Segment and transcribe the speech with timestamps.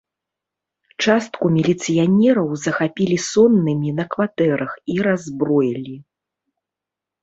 [1.05, 5.95] Частку міліцыянераў захапілі соннымі на кватэрах і раззброілі.